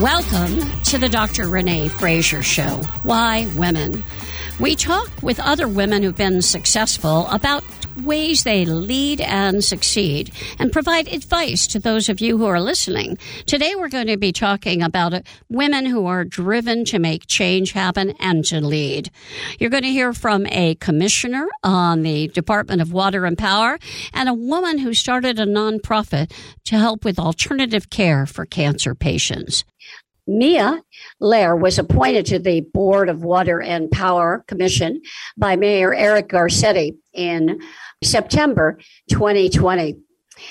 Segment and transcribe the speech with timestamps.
[0.00, 1.46] Welcome to the Dr.
[1.46, 2.80] Renee Fraser Show.
[3.02, 4.02] Why women?
[4.58, 7.62] We talk with other women who've been successful about
[8.04, 13.18] ways they lead and succeed and provide advice to those of you who are listening.
[13.46, 15.14] Today we're going to be talking about
[15.48, 19.10] women who are driven to make change happen and to lead.
[19.58, 23.78] You're going to hear from a commissioner on the Department of Water and Power
[24.12, 26.32] and a woman who started a nonprofit
[26.64, 29.64] to help with alternative care for cancer patients.
[30.30, 30.80] Mia
[31.20, 35.02] Lehrer was appointed to the Board of Water and Power Commission
[35.36, 37.60] by Mayor Eric Garcetti in
[38.00, 38.78] September
[39.10, 39.96] 2020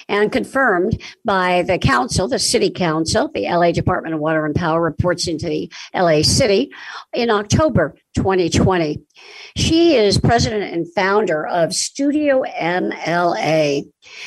[0.10, 4.82] and confirmed by the council, the city council, the LA Department of Water and Power
[4.82, 6.72] reports into the LA City
[7.14, 9.02] in October 2020.
[9.56, 13.84] She is president and founder of Studio MLA.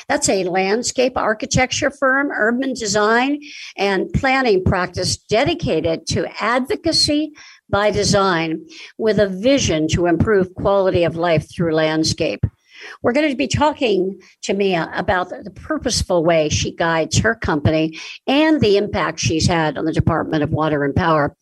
[0.09, 3.41] That's a landscape architecture firm, urban design,
[3.77, 7.33] and planning practice dedicated to advocacy
[7.71, 8.67] by design
[8.99, 12.45] with a vision to improve quality of life through landscape.
[13.03, 17.99] We're going to be talking to Mia about the purposeful way she guides her company
[18.27, 21.37] and the impact she's had on the Department of Water and Power.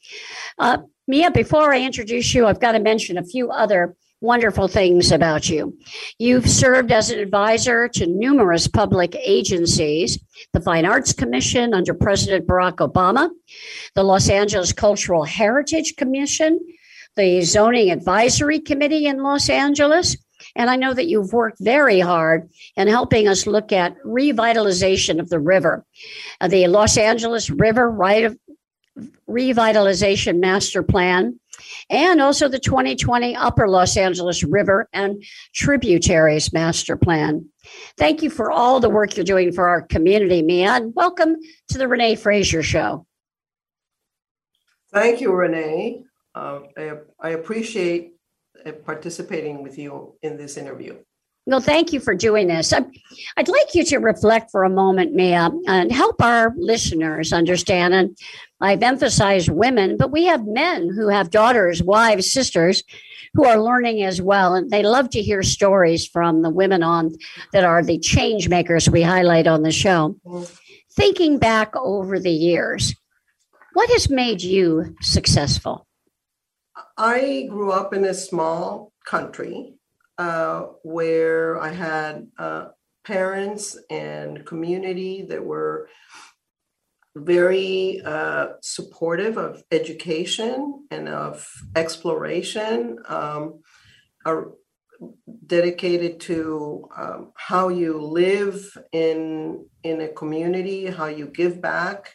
[0.59, 0.79] Uh,
[1.11, 5.49] Mia, before I introduce you, I've got to mention a few other wonderful things about
[5.49, 5.77] you.
[6.21, 10.21] You've served as an advisor to numerous public agencies,
[10.53, 13.29] the Fine Arts Commission under President Barack Obama,
[13.97, 16.61] the Los Angeles Cultural Heritage Commission,
[17.17, 20.17] the Zoning Advisory Committee in Los Angeles,
[20.55, 25.29] and I know that you've worked very hard in helping us look at revitalization of
[25.29, 25.85] the river,
[26.41, 27.91] uh, the Los Angeles River
[29.29, 31.39] Revitalization Master Plan,
[31.89, 35.23] and also the 2020 Upper Los Angeles River and
[35.55, 37.49] Tributaries Master Plan.
[37.97, 41.37] Thank you for all the work you're doing for our community, Mia, and welcome
[41.69, 43.07] to the Renee Fraser Show.
[44.93, 46.03] Thank you, Renee.
[46.35, 48.15] Uh, I, I appreciate
[48.65, 50.99] uh, participating with you in this interview.
[51.47, 52.73] Well, thank you for doing this.
[52.73, 57.95] I'd, like you to reflect for a moment, Mia, and help our listeners understand.
[57.95, 58.17] And
[58.61, 62.85] I've emphasized women, but we have men who have daughters, wives, sisters
[63.35, 64.55] who are learning as well.
[64.55, 67.15] And they love to hear stories from the women on
[67.53, 70.17] that are the change makers we highlight on the show.
[70.93, 72.95] Thinking back over the years,
[73.73, 75.87] what has made you successful?
[76.99, 79.80] I grew up in a small country
[80.21, 82.65] uh, where I had uh,
[83.07, 85.89] parents and community that were
[87.17, 91.35] very uh, supportive of education and of
[91.75, 93.61] exploration, um,
[94.27, 94.53] are
[95.47, 97.93] dedicated to um, how you
[98.23, 102.15] live in in a community, how you give back.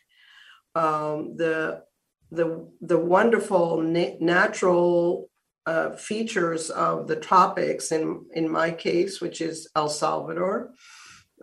[0.76, 1.82] Um, the
[2.30, 5.28] the the wonderful na- natural
[5.66, 10.72] uh, features of the tropics in in my case which is el salvador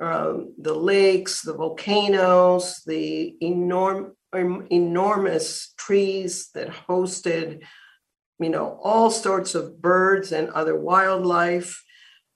[0.01, 4.13] um, the lakes the volcanoes the enorm-
[4.71, 7.63] enormous trees that hosted
[8.43, 11.83] you know all sorts of birds and other wildlife.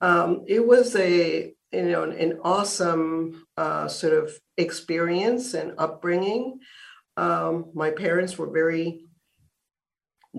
[0.00, 6.60] Um, it was a you know an, an awesome uh, sort of experience and upbringing.
[7.16, 9.06] Um, my parents were very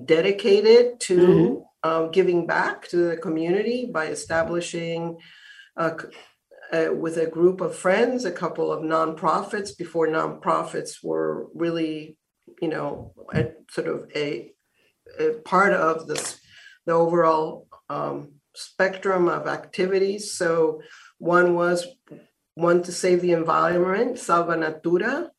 [0.06, 1.90] dedicated to mm-hmm.
[1.90, 5.18] um, giving back to the community by establishing
[5.78, 5.92] uh,
[6.72, 12.18] uh, with a group of friends a couple of nonprofits before nonprofits were really
[12.62, 14.52] you know a, sort of a,
[15.20, 16.40] a, part of this
[16.86, 20.82] the overall um, spectrum of activities so
[21.20, 21.88] one was
[22.56, 25.32] one to save the environment salva natura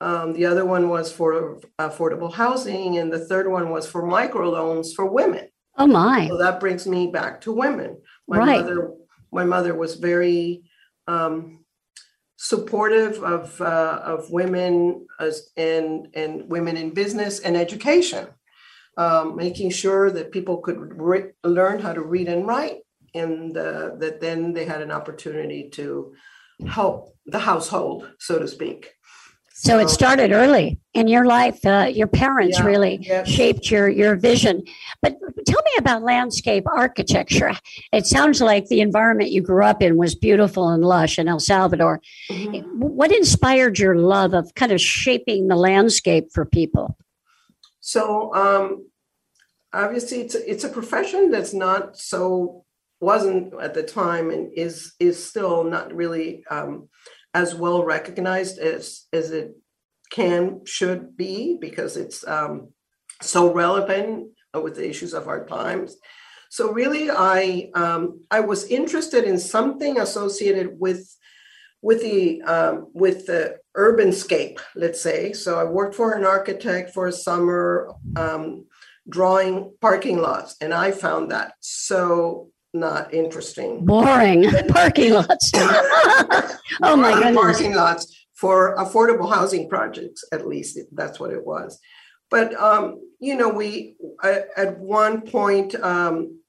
[0.00, 4.94] um, the other one was for affordable housing, and the third one was for microloans
[4.94, 5.48] for women.
[5.76, 6.28] Oh my!
[6.28, 7.98] So that brings me back to women.
[8.26, 8.60] My right.
[8.60, 8.92] mother,
[9.32, 10.62] my mother was very
[11.06, 11.64] um,
[12.36, 18.28] supportive of uh, of women as, and and women in business and education,
[18.96, 22.78] um, making sure that people could re- learn how to read and write,
[23.14, 26.14] and uh, that then they had an opportunity to
[26.66, 28.94] help the household, so to speak.
[29.62, 31.66] So it started early in your life.
[31.66, 33.28] Uh, your parents yeah, really yes.
[33.28, 34.62] shaped your your vision.
[35.02, 37.52] But tell me about landscape architecture.
[37.92, 41.40] It sounds like the environment you grew up in was beautiful and lush in El
[41.40, 42.00] Salvador.
[42.30, 42.68] Mm-hmm.
[42.78, 46.96] What inspired your love of kind of shaping the landscape for people?
[47.80, 48.86] So um,
[49.74, 52.64] obviously, it's a, it's a profession that's not so
[52.98, 56.44] wasn't at the time and is is still not really.
[56.50, 56.88] Um,
[57.34, 59.56] as well recognized as as it
[60.10, 62.68] can should be because it's um,
[63.22, 65.96] so relevant with the issues of our times.
[66.50, 71.16] So really, I um, I was interested in something associated with
[71.80, 75.32] with the um, with the urban scape, let's say.
[75.32, 78.66] So I worked for an architect for a summer, um,
[79.08, 83.84] drawing parking lots, and I found that so not interesting.
[83.84, 85.50] Boring parking lots.
[85.54, 87.36] oh my goodness.
[87.36, 91.78] Parking lots for affordable housing projects, at least that's what it was.
[92.30, 96.40] But um, you know, we at one point um,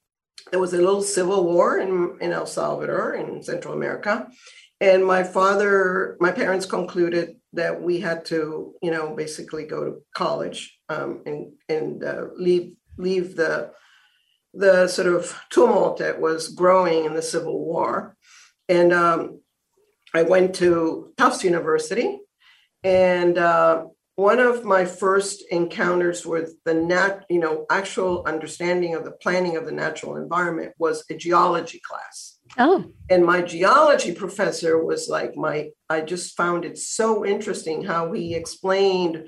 [0.51, 4.27] there was a little civil war in, in El Salvador in Central America,
[4.79, 10.01] and my father, my parents concluded that we had to, you know, basically go to
[10.15, 13.71] college um, and and uh, leave leave the
[14.53, 18.15] the sort of tumult that was growing in the Civil War.
[18.67, 19.41] And um,
[20.13, 22.19] I went to Tufts University,
[22.83, 29.05] and uh, one of my first encounters with the nat, you know, actual understanding of
[29.05, 32.37] the planning of the natural environment was a geology class.
[32.57, 32.85] Oh.
[33.09, 38.35] And my geology professor was like my I just found it so interesting how he
[38.35, 39.27] explained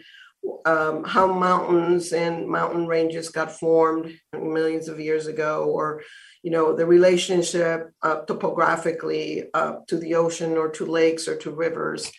[0.65, 6.03] um, how mountains and mountain ranges got formed millions of years ago, or
[6.41, 11.51] you know the relationship uh, topographically uh, to the ocean or to lakes or to
[11.51, 12.11] rivers,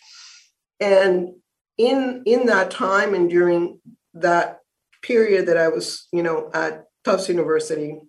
[0.79, 1.29] and
[1.77, 3.79] in in that time and during
[4.13, 4.59] that
[5.01, 7.99] period that I was you know at Tufts University,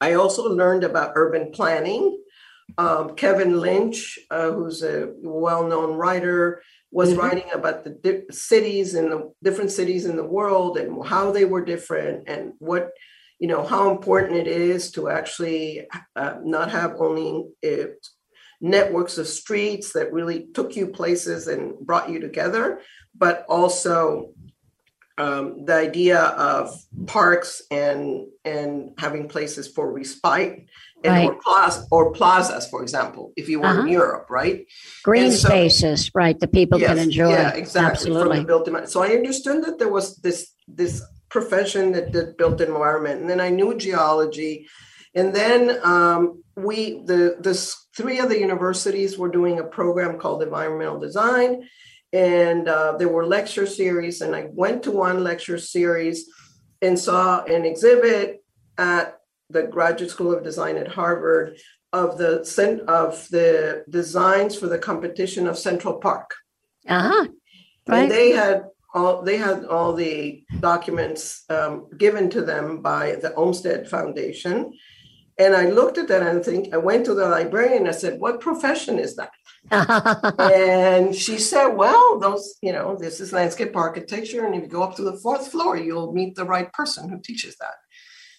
[0.00, 2.22] I also learned about urban planning.
[2.76, 7.20] Um, Kevin Lynch, uh, who's a well-known writer, was mm-hmm.
[7.20, 11.44] writing about the di- cities and the different cities in the world and how they
[11.44, 12.90] were different and what
[13.38, 15.86] you know how important it is to actually
[16.16, 17.86] uh, not have only uh,
[18.60, 22.80] networks of streets that really took you places and brought you together
[23.14, 24.30] but also
[25.18, 26.74] um, the idea of
[27.06, 30.68] parks and and having places for respite
[31.04, 31.28] and right.
[31.28, 33.82] or, plaza, or plazas, for example, if you were uh-huh.
[33.82, 34.66] in Europe, right?
[35.04, 36.38] Green so, spaces, right?
[36.38, 37.30] The people yes, can enjoy.
[37.30, 38.10] Yeah, exactly.
[38.10, 38.44] Absolutely.
[38.44, 43.30] built so I understood that there was this this profession that did built environment, and
[43.30, 44.66] then I knew geology,
[45.14, 47.54] and then um, we the the
[47.96, 51.68] three other universities were doing a program called environmental design,
[52.12, 56.28] and uh, there were lecture series, and I went to one lecture series
[56.82, 58.42] and saw an exhibit
[58.76, 59.17] at
[59.50, 61.58] the Graduate School of Design at Harvard
[61.92, 62.40] of the
[62.86, 66.34] of the designs for the competition of Central Park.
[66.86, 67.28] Uh-huh.
[67.86, 68.02] Right.
[68.02, 68.64] And they had
[68.94, 74.72] all they had all the documents um, given to them by the Olmsted Foundation.
[75.40, 77.92] And I looked at that and I think I went to the librarian and I
[77.92, 79.30] said, What profession is that?
[80.40, 84.44] and she said, Well, those, you know, this is landscape architecture.
[84.44, 87.20] And if you go up to the fourth floor, you'll meet the right person who
[87.20, 87.74] teaches that.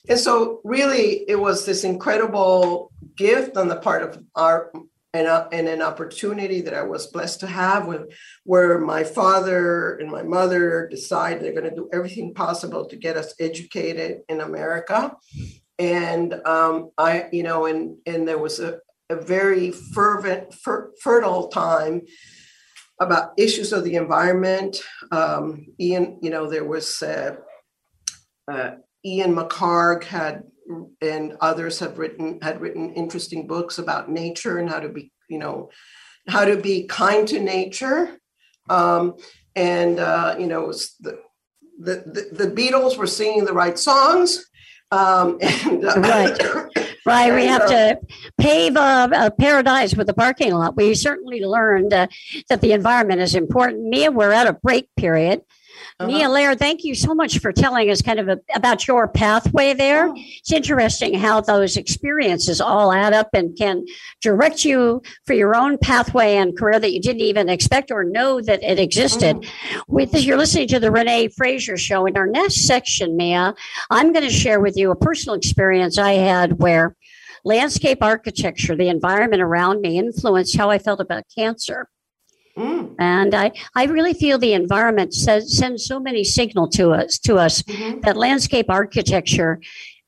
[0.08, 4.72] And so, really, it was this incredible gift on the part of our
[5.14, 8.14] and, uh, and an opportunity that I was blessed to have with,
[8.44, 13.18] where my father and my mother decided they're going to do everything possible to get
[13.18, 15.16] us educated in America.
[15.80, 21.48] And um, I, you know, and and there was a, a very fervent, fer- fertile
[21.48, 22.02] time
[23.00, 24.82] about issues of the environment.
[25.12, 27.36] Um, Ian, you know, there was uh,
[28.52, 28.72] uh,
[29.06, 30.44] Ian McHarg had
[31.02, 35.40] and others have written had written interesting books about nature and how to be you
[35.40, 35.70] know
[36.28, 38.20] how to be kind to nature.
[38.70, 39.16] Um,
[39.56, 41.20] and uh, you know the,
[41.80, 44.46] the, the the Beatles were singing the right songs.
[44.92, 46.86] Um, and, uh, right.
[47.06, 48.00] Right we have uh, to
[48.38, 50.76] pave a, a, paradise with a parking lot.
[50.76, 52.08] We certainly learned uh,
[52.50, 53.86] that the environment is important.
[53.86, 55.42] Mia we're at a break period
[56.00, 56.08] uh-huh.
[56.08, 59.74] Mia Lehrer, thank you so much for telling us kind of a, about your pathway
[59.74, 60.08] there.
[60.10, 60.14] Oh.
[60.16, 63.86] It's interesting how those experiences all add up and can
[64.22, 68.42] direct you for your own pathway and career that you didn't even expect or know
[68.42, 69.38] that it existed.
[69.38, 69.82] Mm.
[69.88, 72.06] With you're listening to the Renee Fraser Show.
[72.06, 73.54] In our next section, Mia,
[73.90, 76.96] I'm going to share with you a personal experience I had where
[77.44, 81.88] landscape architecture, the environment around me, influenced how I felt about cancer.
[82.60, 82.96] Mm.
[83.00, 87.38] And I, I really feel the environment says, sends so many signal to us to
[87.38, 88.02] us mm-hmm.
[88.02, 89.62] that landscape architecture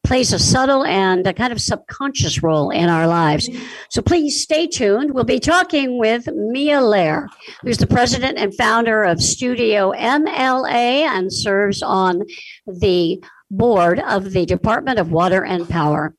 [0.04, 3.48] plays a subtle and a kind of subconscious role in our lives.
[3.48, 3.64] Mm-hmm.
[3.90, 5.12] So please stay tuned.
[5.12, 7.28] We'll be talking with Mia Lehrer,
[7.62, 12.24] who's the president and founder of Studio MLA and serves on
[12.66, 16.16] the board of the Department of Water and Power.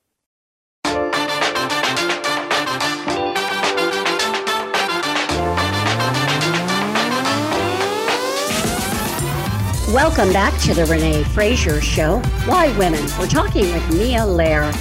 [9.93, 12.21] Welcome back to the Renee Fraser Show.
[12.47, 13.05] Why Women?
[13.19, 14.73] We're talking with Mia Lehrer,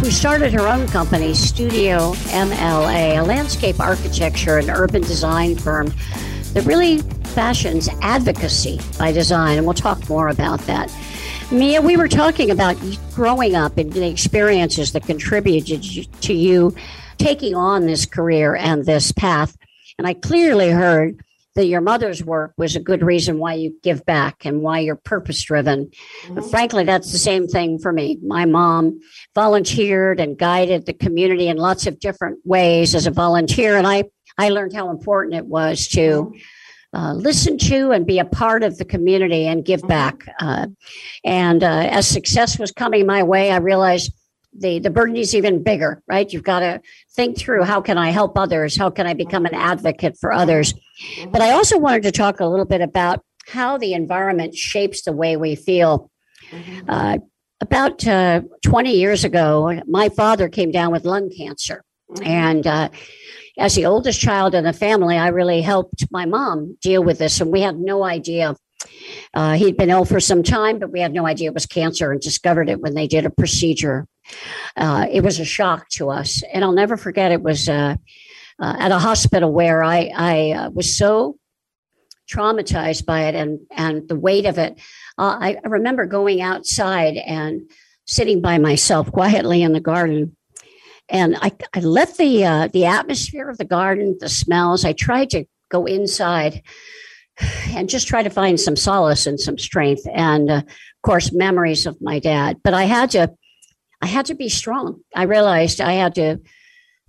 [0.00, 5.92] who started her own company, Studio MLA, a landscape architecture and urban design firm
[6.52, 9.58] that really fashions advocacy by design.
[9.58, 10.92] And we'll talk more about that.
[11.52, 12.76] Mia, we were talking about
[13.14, 16.74] growing up and the experiences that contributed to you
[17.18, 19.56] taking on this career and this path.
[19.96, 21.22] And I clearly heard
[21.56, 24.94] that your mother's work was a good reason why you give back and why you're
[24.94, 25.90] purpose driven.
[26.26, 26.48] Mm-hmm.
[26.50, 28.18] Frankly, that's the same thing for me.
[28.22, 29.00] My mom
[29.34, 33.76] volunteered and guided the community in lots of different ways as a volunteer.
[33.76, 34.04] And I,
[34.38, 36.96] I learned how important it was to mm-hmm.
[36.96, 39.88] uh, listen to and be a part of the community and give mm-hmm.
[39.88, 40.34] back.
[40.38, 40.66] Uh,
[41.24, 44.12] and uh, as success was coming my way, I realized
[44.58, 46.32] the the burden is even bigger right?
[46.32, 46.80] You've got to
[47.14, 48.76] think through how can i help others?
[48.76, 50.74] How can i become an advocate for others?
[51.30, 55.12] But i also wanted to talk a little bit about how the environment shapes the
[55.12, 56.10] way we feel.
[56.88, 57.18] Uh,
[57.60, 61.82] about uh, 20 years ago my father came down with lung cancer.
[62.22, 62.90] And uh,
[63.58, 67.40] as the oldest child in the family i really helped my mom deal with this
[67.40, 68.54] and we had no idea.
[69.34, 72.12] Uh, he'd been ill for some time, but we had no idea it was cancer
[72.12, 74.06] and discovered it when they did a procedure.
[74.76, 76.42] Uh, it was a shock to us.
[76.52, 77.96] And I'll never forget it was uh,
[78.58, 81.38] uh at a hospital where I, I uh, was so
[82.30, 84.80] traumatized by it and, and the weight of it.
[85.16, 87.70] Uh, I, I remember going outside and
[88.06, 90.36] sitting by myself quietly in the garden
[91.08, 94.84] and I, I left the uh, the atmosphere of the garden, the smells.
[94.84, 96.62] I tried to go inside,
[97.68, 101.86] and just try to find some solace and some strength and uh, of course memories
[101.86, 103.30] of my dad but i had to
[104.00, 105.00] i had to be strong.
[105.14, 106.40] I realized i had to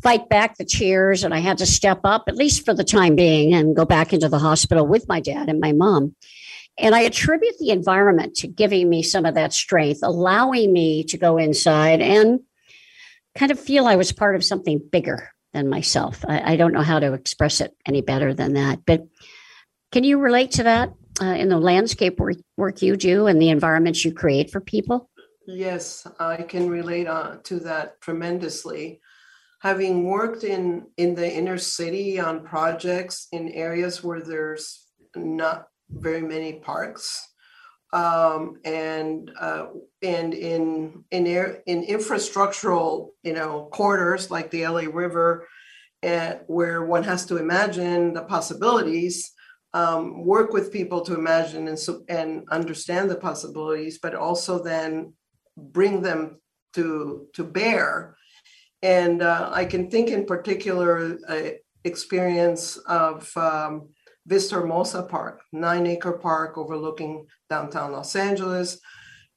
[0.02, 3.16] fight back the cheers and i had to step up at least for the time
[3.16, 6.16] being and go back into the hospital with my dad and my mom.
[6.78, 11.18] And i attribute the environment to giving me some of that strength allowing me to
[11.18, 12.42] go inside and
[13.36, 16.24] kind of feel i was part of something bigger than myself.
[16.28, 19.08] I, I don't know how to express it any better than that but
[19.92, 23.50] can you relate to that uh, in the landscape work, work you do and the
[23.50, 25.10] environments you create for people?
[25.48, 29.00] Yes, I can relate uh, to that tremendously.
[29.62, 36.22] Having worked in in the inner city on projects in areas where there's not very
[36.22, 37.26] many parks,
[37.94, 39.68] um, and uh,
[40.04, 45.48] and in in air, in infrastructural you know corridors like the LA River,
[46.04, 49.32] eh, where one has to imagine the possibilities
[49.74, 55.14] um, work with people to imagine and, so, and understand the possibilities, but also then
[55.58, 56.40] bring them
[56.74, 58.16] to to bear.
[58.82, 61.50] And uh, I can think in particular uh,
[61.84, 63.90] experience of um,
[64.26, 68.80] Vista Hermosa Park, nine acre park overlooking downtown Los Angeles.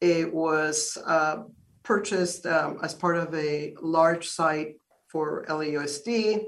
[0.01, 1.45] It was uh,
[1.83, 4.77] purchased um, as part of a large site
[5.09, 6.45] for LAUSD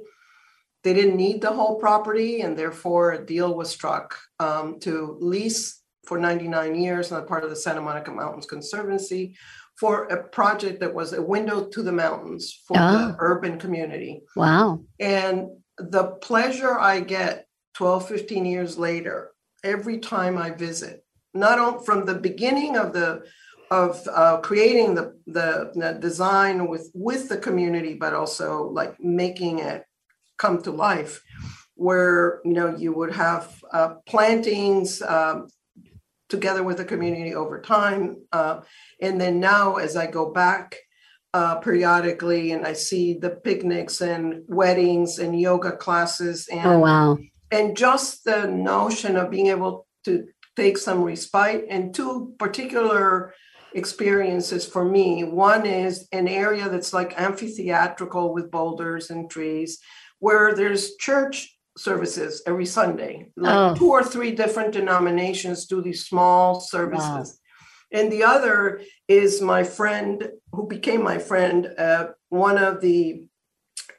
[0.83, 5.81] they didn't need the whole property, and therefore a deal was struck um, to lease
[6.05, 9.37] for 99 years on the part of the Santa Monica Mountains Conservancy
[9.79, 12.93] for a project that was a window to the mountains for oh.
[12.93, 14.23] the urban community.
[14.37, 14.85] Wow.
[15.01, 19.31] And the pleasure I get 12, 15 years later,
[19.65, 21.05] every time I visit,
[21.35, 23.25] not only from the beginning of the
[23.71, 29.61] of uh, creating the, the, the design with with the community, but also like making
[29.61, 29.87] it
[30.37, 31.23] come to life
[31.75, 35.49] where you know you would have uh, plantings um,
[36.33, 38.61] together with the community over time uh,
[39.01, 40.77] and then now as i go back
[41.35, 47.19] uh, periodically and i see the picnics and weddings and yoga classes and oh wow.
[47.51, 53.35] and just the notion of being able to take some respite and two particular
[53.75, 55.25] experiences for me.
[55.25, 59.79] One is an area that's like amphitheatrical with boulders and trees
[60.19, 63.31] where there's church services every Sunday.
[63.37, 63.75] Like oh.
[63.75, 67.39] two or three different denominations do these small services.
[67.93, 68.01] Wow.
[68.01, 73.25] And the other is my friend who became my friend, uh, one of the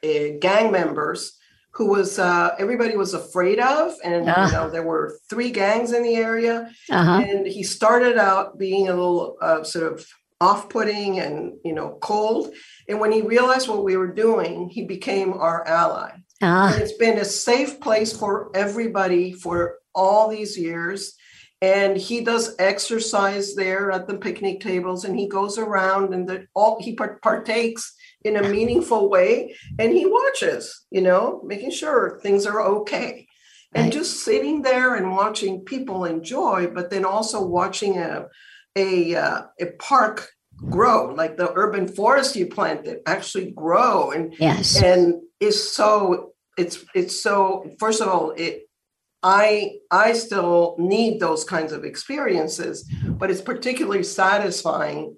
[0.02, 1.38] uh, gang members
[1.74, 6.04] who was uh, everybody was afraid of, and you know there were three gangs in
[6.04, 7.24] the area, uh-huh.
[7.26, 10.06] and he started out being a little uh, sort of
[10.40, 12.52] off-putting and you know cold
[12.88, 16.10] and when he realized what we were doing he became our ally
[16.42, 16.74] ah.
[16.76, 21.14] it's been a safe place for everybody for all these years.
[21.62, 26.46] And he does exercise there at the picnic tables and he goes around and the,
[26.54, 32.46] all he partakes in a meaningful way and he watches you know making sure things
[32.46, 33.26] are okay.
[33.76, 38.26] And just sitting there and watching people enjoy, but then also watching a
[38.76, 44.82] a uh, a park grow, like the urban forest you planted actually grow and yes,
[44.82, 48.62] and is so it's it's so first of all it
[49.22, 55.16] I I still need those kinds of experiences, but it's particularly satisfying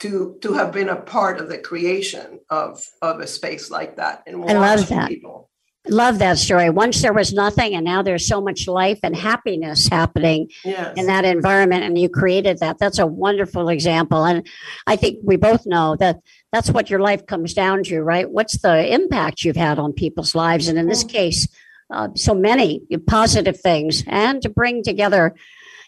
[0.00, 4.22] to to have been a part of the creation of of a space like that
[4.26, 5.08] and I love that.
[5.08, 5.50] people.
[5.88, 6.70] Love that story.
[6.70, 10.94] Once there was nothing, and now there's so much life and happiness happening Yes.
[10.96, 12.78] in that environment, and you created that.
[12.78, 14.46] That's a wonderful example, and
[14.86, 16.20] I think we both know that
[16.52, 18.30] that's what your life comes down to, right?
[18.30, 21.48] What's the impact you've had on people's lives, and in this case,
[21.92, 25.34] uh, so many positive things, and to bring together.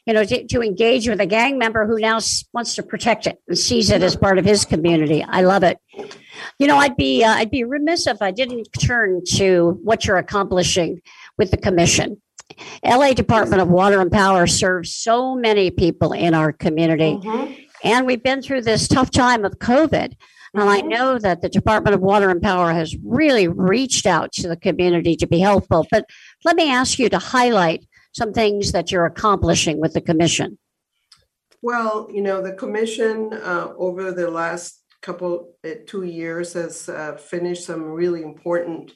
[0.07, 2.21] You know, to, to engage with a gang member who now
[2.53, 5.25] wants to protect it and sees it as part of his community.
[5.29, 5.79] I love it.
[6.61, 10.17] You know, I'd be uh, I'd be remiss if I didn't turn to what you're
[10.17, 11.01] accomplishing
[11.37, 12.23] with the commission.
[12.85, 17.57] LA Department of Water and Power serves so many people in our community, Mhm.
[17.83, 20.13] and we've been through this tough time of COVID.
[20.55, 20.89] And I Mhm.
[20.89, 25.17] know that the Department of Water and Power has really reached out to the community
[25.17, 25.85] to be helpful.
[25.91, 26.07] But
[26.45, 27.85] let me ask you to highlight
[28.17, 30.59] some things that you're accomplishing with the commission.
[31.61, 37.17] Well, you know, the commission uh, over the last couple, uh, two years has uh,
[37.17, 38.93] finished some really important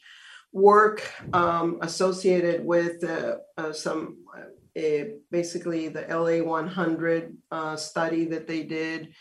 [0.52, 1.02] work
[1.34, 8.46] um, associated with uh, uh, some, uh, uh, basically the LA 100 uh, study that
[8.46, 9.12] they did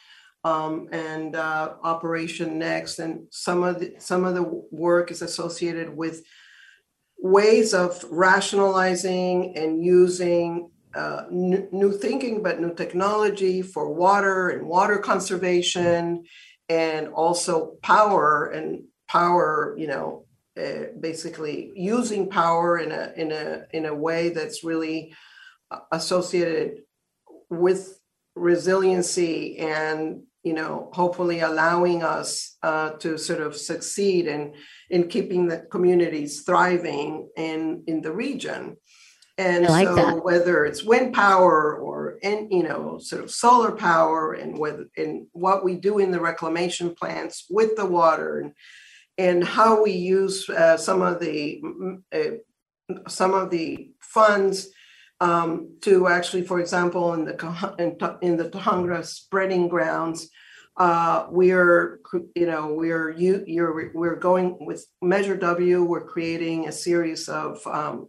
[0.46, 3.00] um, and Operation Next.
[3.00, 6.24] And some of the, some of the work is associated with
[7.22, 14.68] ways of rationalizing and using uh, new, new thinking, but new technology for water and
[14.68, 16.24] water conservation,
[16.68, 19.76] and also power and power.
[19.78, 20.26] You know,
[20.60, 25.14] uh, basically using power in a in a in a way that's really
[25.70, 26.80] uh, associated
[27.50, 28.00] with
[28.36, 34.42] resiliency and you know hopefully allowing us uh, to sort of succeed in
[34.90, 38.76] in keeping the communities thriving in in the region
[39.38, 40.26] and like so that.
[40.26, 45.28] whether it's wind power or and you know sort of solar power and whether and
[45.34, 48.52] what we do in the reclamation plants with the water and
[49.26, 52.38] and how we use uh, some of the mm, uh,
[53.08, 54.70] some of the funds
[55.22, 57.36] um, to actually, for example, in the
[57.78, 57.90] in,
[58.28, 60.30] in the Tujunga spreading grounds,
[60.80, 62.00] uh, we're
[62.36, 65.84] you know we're you you're we're going with Measure W.
[65.84, 68.08] We're creating a series of um,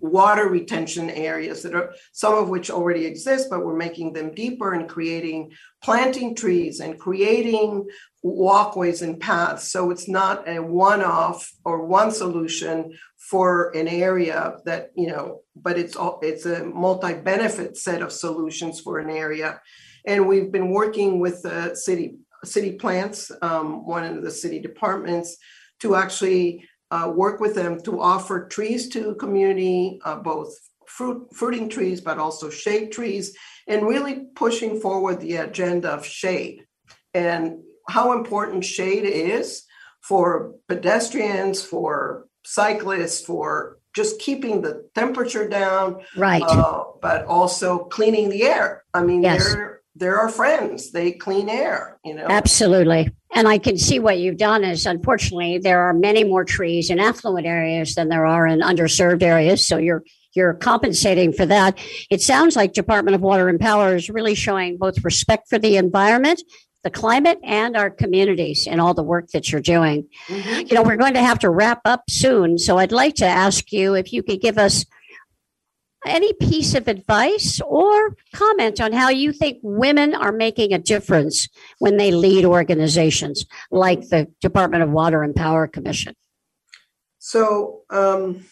[0.00, 4.74] water retention areas that are some of which already exist, but we're making them deeper
[4.74, 5.50] and creating
[5.82, 7.86] planting trees and creating
[8.22, 9.72] walkways and paths.
[9.72, 15.76] So it's not a one-off or one solution for an area that you know, but
[15.76, 19.60] it's all it's a multi-benefit set of solutions for an area.
[20.06, 25.36] And we've been working with the city city plants, um, one of the city departments,
[25.80, 30.54] to actually uh, work with them to offer trees to the community, uh, both
[30.86, 33.34] fruit fruiting trees, but also shade trees,
[33.66, 36.66] and really pushing forward the agenda of shade
[37.14, 39.64] and how important shade is
[40.02, 46.42] for pedestrians, for cyclists, for just keeping the temperature down, Right.
[46.42, 48.84] uh, but also cleaning the air.
[48.92, 49.44] I mean, Yes.
[49.52, 50.90] they're they're our friends.
[50.90, 51.98] They clean air.
[52.04, 52.26] You know.
[52.28, 53.10] Absolutely.
[53.34, 56.98] And I can see what you've done is unfortunately there are many more trees in
[57.00, 59.66] affluent areas than there are in underserved areas.
[59.66, 60.02] So you're
[60.34, 61.78] you're compensating for that.
[62.10, 65.76] It sounds like Department of Water and Power is really showing both respect for the
[65.76, 66.42] environment,
[66.82, 70.08] the climate, and our communities in all the work that you're doing.
[70.26, 70.68] Mhm.
[70.68, 72.58] You know, we're going to have to wrap up soon.
[72.58, 74.84] So I'd like to ask you if you could give us
[76.06, 81.48] any piece of advice or comment on how you think women are making a difference
[81.78, 86.14] when they lead organizations like the Department of Water and Power Commission.
[87.18, 88.44] So um,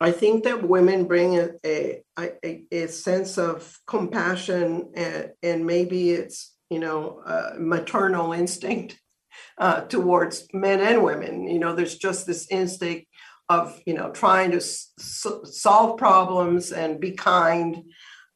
[0.00, 6.10] I think that women bring a, a, a, a sense of compassion and, and maybe
[6.10, 9.00] it's, you know, uh, maternal instinct
[9.58, 11.48] uh, towards men and women.
[11.48, 13.06] You know, there's just this instinct
[13.48, 17.84] of, you know, trying to solve problems and be kind,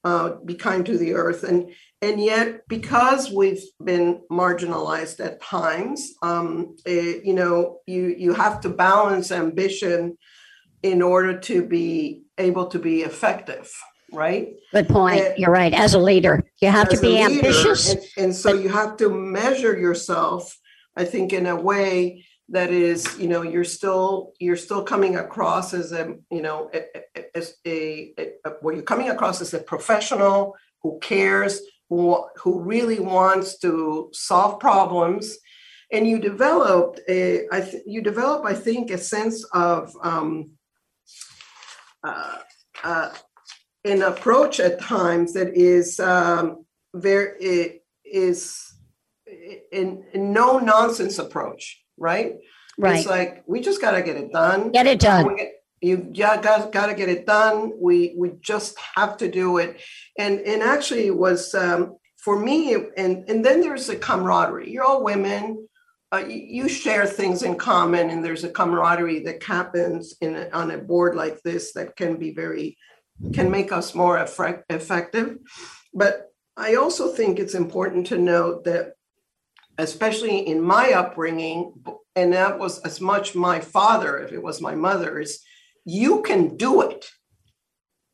[0.05, 1.43] uh, be kind to the earth.
[1.43, 8.35] And, and yet, because we've been marginalized at times, um, eh, you know, you, you
[8.35, 10.17] have to balance ambition
[10.83, 13.71] in order to be able to be effective,
[14.13, 14.49] right?
[14.73, 15.21] Good point.
[15.21, 15.75] Uh, You're right.
[15.75, 17.93] As a leader, you have to be leader, ambitious.
[17.93, 20.57] And, and so you have to measure yourself,
[20.97, 25.73] I think, in a way that is you know you're still you're still coming across
[25.73, 26.71] as a you know
[27.35, 33.01] as a, a, a you're coming across as a professional who cares who who really
[33.01, 35.37] wants to solve problems.
[35.93, 40.53] And you developed a I th- you develop I think a sense of um,
[42.03, 42.39] uh,
[42.83, 43.11] uh,
[43.85, 48.73] an approach at times that is um, very it is
[49.73, 52.37] in no nonsense approach right?
[52.79, 52.99] Right.
[52.99, 54.73] It's like we just got to get it done.
[54.73, 55.37] Get it done.
[55.37, 57.73] Get, you yeah, got got to get it done.
[57.79, 59.81] We we just have to do it.
[60.19, 62.75] And and actually, it was um, for me.
[62.75, 64.71] And and then there's a camaraderie.
[64.71, 65.67] You're all women.
[66.13, 70.73] Uh, you, share things in common, and there's a camaraderie that happens in a, on
[70.73, 72.77] a board like this that can be very
[73.33, 75.39] can make us more effect, effective.
[75.95, 78.95] But I also think it's important to note that
[79.81, 81.75] especially in my upbringing,
[82.17, 85.41] and that was as much my father, if it was my mother, is
[85.85, 87.11] you can do it.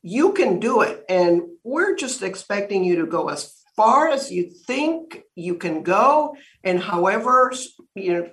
[0.03, 1.05] You can do it.
[1.09, 6.37] And we're just expecting you to go as far as you think you can go.
[6.65, 7.53] And however,
[7.95, 8.31] you know,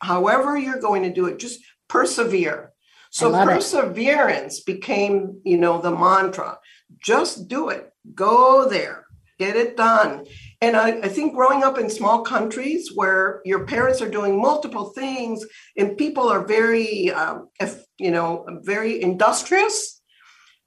[0.00, 2.72] however you're going to do it, just persevere.
[3.10, 4.66] So perseverance it.
[4.66, 6.58] became, you know, the mantra.
[7.00, 7.90] Just do it.
[8.14, 9.06] Go there.
[9.38, 10.26] Get it done.
[10.64, 14.86] And I, I, think growing up in small countries where your parents are doing multiple
[15.00, 15.44] things
[15.76, 17.48] and people are very, um,
[17.98, 20.00] you know, very industrious,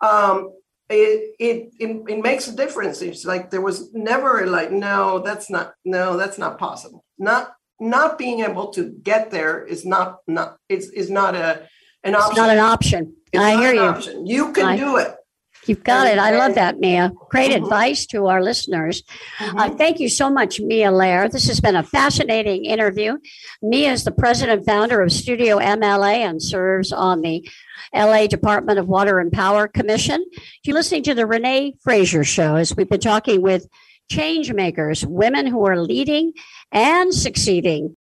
[0.01, 0.53] um,
[0.87, 3.01] it, it, it it makes a difference.
[3.01, 7.03] It's like there was never like, no, that's not, no, that's not possible.
[7.17, 11.67] Not not being able to get there is not not is is not a
[12.03, 12.31] an option.
[12.31, 13.15] It's not an option.
[13.33, 13.81] It's I hear you.
[13.81, 14.25] Option.
[14.27, 15.16] You can I, do it.
[15.67, 16.17] You've got it.
[16.17, 17.11] I love that, Mia.
[17.29, 17.63] Great mm-hmm.
[17.63, 19.03] advice to our listeners.
[19.39, 19.57] Mm-hmm.
[19.57, 21.31] Uh, thank you so much, Mia Lehrer.
[21.31, 23.17] This has been a fascinating interview.
[23.61, 27.47] Mia is the president and founder of Studio MLA and serves on the
[27.93, 30.25] LA Department of Water and Power Commission.
[30.31, 33.67] If you're listening to the Renee Fraser Show as we've been talking with
[34.09, 36.33] change makers, women who are leading
[36.71, 37.95] and succeeding.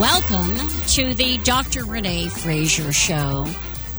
[0.00, 1.84] Welcome to the Dr.
[1.84, 3.46] Renee Fraser Show.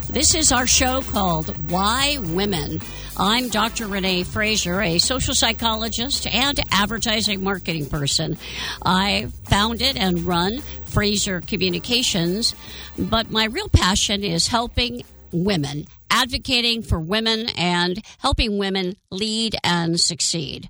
[0.10, 2.82] This is our show called Why Women.
[3.18, 3.86] I'm Dr.
[3.86, 8.40] Renee Fraser, a social psychologist and advertising marketing person.
[8.84, 12.56] I founded and run Fraser Communications,
[12.98, 20.00] but my real passion is helping women, advocating for women, and helping women lead and
[20.00, 20.70] succeed.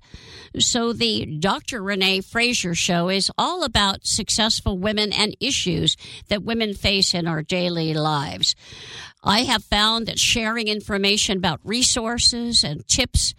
[0.59, 1.81] So the Dr.
[1.81, 5.95] Renee Fraser show is all about successful women and issues
[6.27, 8.53] that women face in our daily lives.
[9.23, 13.33] I have found that sharing information about resources and tips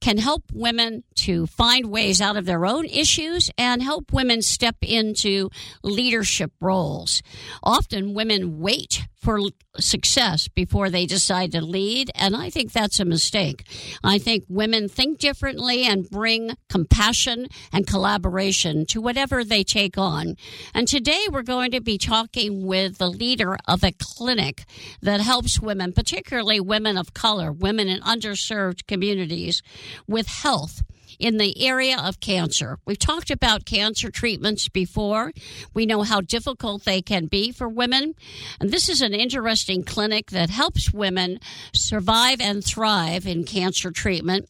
[0.00, 4.76] can help women to find ways out of their own issues and help women step
[4.82, 5.48] into
[5.82, 7.22] leadership roles.
[7.62, 9.40] Often women wait for
[9.80, 13.64] success before they decide to lead, and I think that's a mistake.
[14.02, 20.36] I think women think differently and bring compassion and collaboration to whatever they take on.
[20.74, 24.64] And today we're going to be talking with the leader of a clinic
[25.02, 29.62] that helps women, particularly women of color, women in underserved communities,
[30.06, 30.82] with health
[31.18, 32.78] in the area of cancer.
[32.86, 35.32] We've talked about cancer treatments before.
[35.74, 38.14] We know how difficult they can be for women.
[38.60, 41.40] And this is an interesting clinic that helps women
[41.74, 44.48] survive and thrive in cancer treatment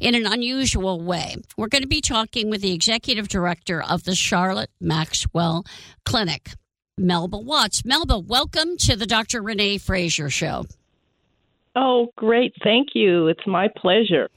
[0.00, 1.36] in an unusual way.
[1.56, 5.64] We're going to be talking with the executive director of the Charlotte Maxwell
[6.04, 6.50] Clinic,
[6.98, 7.82] Melbra Watts.
[7.82, 9.42] Melbra, welcome to the Dr.
[9.42, 10.66] Renee Fraser Show.
[11.78, 12.54] Oh, great.
[12.64, 13.28] Thank you.
[13.28, 14.30] It's my pleasure.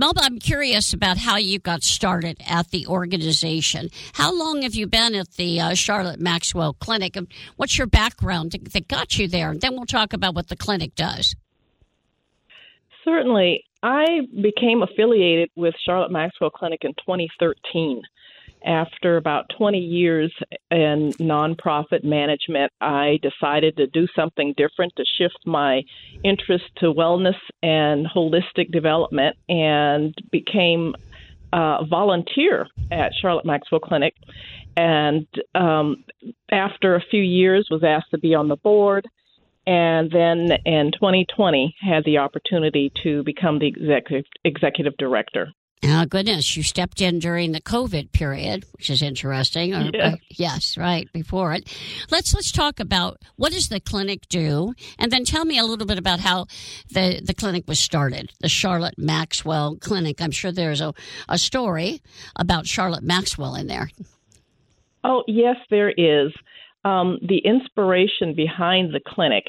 [0.00, 3.90] Melbra, I'm curious about how you got started at the organization.
[4.14, 7.14] How long have you been at the uh, Charlotte Maxwell Clinic?
[7.14, 9.50] And what's your background that got you there?
[9.50, 11.36] And then we'll talk about what the clinic does.
[13.04, 13.64] Certainly.
[13.82, 18.02] I became affiliated with Charlotte Maxwell Clinic in 2013
[18.64, 20.32] after about 20 years
[20.70, 25.82] in nonprofit management, I decided to do something different to shift my
[26.24, 30.94] interest to wellness and holistic development and became
[31.52, 34.14] a volunteer at Charlotte Maxwell Clinic.
[34.76, 36.04] And um,
[36.50, 39.06] after a few years, was asked to be on the board.
[39.66, 45.52] And then in 2020, had the opportunity to become the executive executive director
[45.84, 49.74] Oh goodness, you stepped in during the COVID period, which is interesting.
[50.30, 51.68] Yes, right before it.
[52.10, 55.86] Let's let's talk about what does the clinic do, and then tell me a little
[55.86, 56.46] bit about how
[56.90, 60.20] the the clinic was started, the Charlotte Maxwell Clinic.
[60.22, 60.94] I'm sure there's a,
[61.28, 62.00] a story
[62.36, 63.90] about Charlotte Maxwell in there.
[65.04, 66.32] Oh yes, there is.
[66.84, 69.44] Um, the inspiration behind the clinic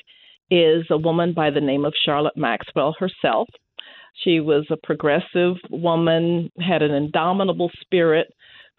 [0.51, 3.47] is a woman by the name of Charlotte Maxwell herself.
[4.23, 8.27] She was a progressive woman, had an indomitable spirit,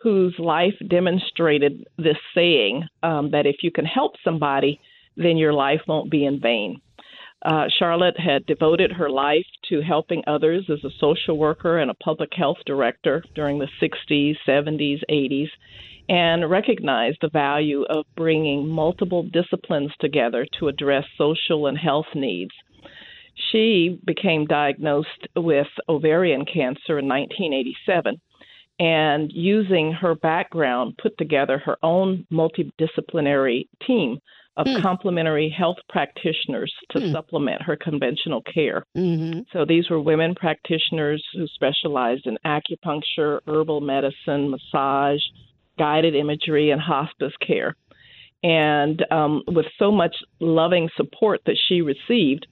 [0.00, 4.80] whose life demonstrated this saying um, that if you can help somebody,
[5.16, 6.80] then your life won't be in vain.
[7.44, 11.94] Uh, Charlotte had devoted her life to helping others as a social worker and a
[11.94, 15.48] public health director during the 60s, 70s, 80s,
[16.08, 22.52] and recognized the value of bringing multiple disciplines together to address social and health needs
[23.50, 28.20] she became diagnosed with ovarian cancer in 1987
[28.80, 34.18] and using her background put together her own multidisciplinary team
[34.56, 34.82] of mm.
[34.82, 37.12] complementary health practitioners to mm.
[37.12, 38.84] supplement her conventional care.
[38.96, 39.40] Mm-hmm.
[39.52, 45.20] So these were women practitioners who specialized in acupuncture, herbal medicine, massage,
[45.78, 47.76] guided imagery, and hospice care.
[48.42, 52.46] And um, with so much loving support that she received,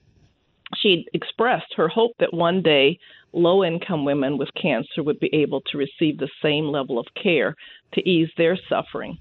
[0.75, 2.99] she expressed her hope that one day
[3.33, 7.55] low income women with cancer would be able to receive the same level of care
[7.93, 9.17] to ease their suffering.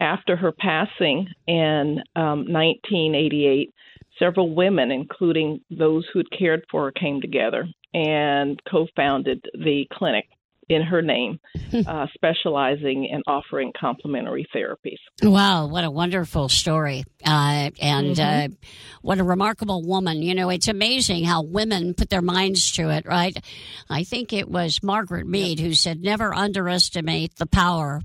[0.00, 3.72] After her passing in um, 1988,
[4.18, 10.26] several women, including those who'd cared for her, came together and co founded the clinic
[10.70, 11.40] in her name,
[11.86, 14.98] uh, specializing in offering complementary therapies.
[15.20, 17.02] Wow, what a wonderful story.
[17.26, 18.52] Uh, and mm-hmm.
[18.52, 18.56] uh,
[19.02, 20.22] what a remarkable woman.
[20.22, 23.36] You know, it's amazing how women put their minds to it, right?
[23.90, 28.00] I think it was Margaret Mead who said, never underestimate the power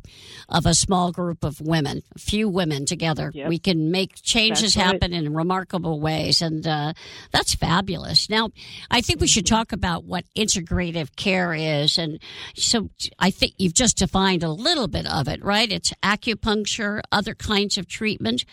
[0.50, 3.32] of a small group of women, a few women together.
[3.34, 3.48] Yep.
[3.48, 6.42] We can make changes happen in remarkable ways.
[6.42, 6.94] And uh,
[7.32, 8.28] that's fabulous.
[8.28, 8.50] Now,
[8.90, 12.00] I think we should talk about what integrative care is.
[12.00, 12.20] And
[12.56, 12.90] so
[13.20, 15.72] I think you've just defined a little bit of it, right?
[15.72, 18.46] It's acupuncture, other kinds of treatment.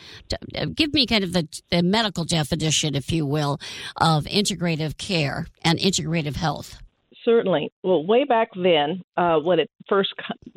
[0.55, 3.59] Uh, give me kind of the, the medical definition, if you will,
[3.97, 6.79] of integrative care and integrative health.
[7.25, 7.73] Certainly.
[7.85, 10.11] Well, way back then, uh, when it first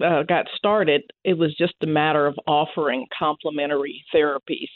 [0.04, 4.70] uh, got started, it was just a matter of offering complementary therapies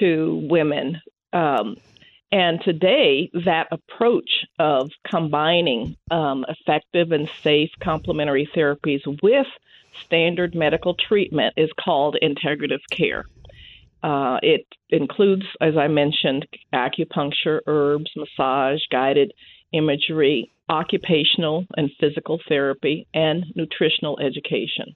[0.00, 1.00] to women
[1.32, 1.76] um,
[2.32, 9.46] and today, that approach of combining um, effective and safe complementary therapies with
[10.04, 13.24] standard medical treatment is called integrative care.
[14.02, 19.32] Uh, it includes, as I mentioned, acupuncture, herbs, massage, guided
[19.72, 24.94] imagery, occupational and physical therapy, and nutritional education.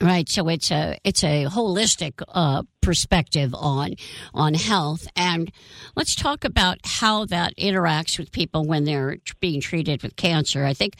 [0.00, 3.96] Right, so it's a it's a holistic uh, perspective on
[4.32, 5.50] on health, and
[5.96, 10.64] let's talk about how that interacts with people when they're being treated with cancer.
[10.64, 10.94] I think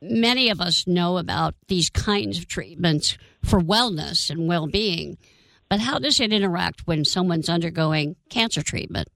[0.00, 5.18] many of us know about these kinds of treatments for wellness and well being,
[5.68, 9.06] but how does it interact when someone's undergoing cancer treatment?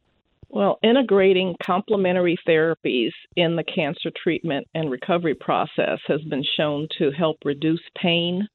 [0.48, 7.10] Well, integrating complementary therapies in the cancer treatment and recovery process has been shown to
[7.10, 8.48] help reduce pain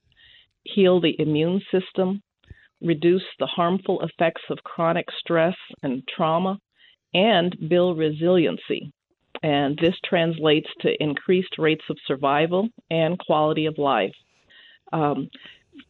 [0.63, 2.21] heal the immune system,
[2.82, 6.58] reduce the harmful effects of chronic stress and trauma,
[7.13, 8.91] and build resiliency.
[9.43, 14.13] And this translates to increased rates of survival and quality of life.
[14.93, 15.30] Um,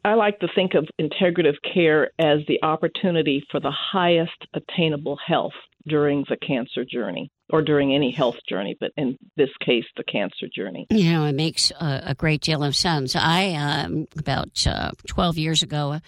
[0.05, 5.53] I like to think of integrative care as the opportunity for the highest attainable health
[5.87, 10.47] during the cancer journey or during any health journey, but in this case, the cancer
[10.53, 10.87] journey.
[10.89, 13.15] You know, it makes a, a great deal of sense.
[13.15, 15.99] I, um, about uh, 12 years ago,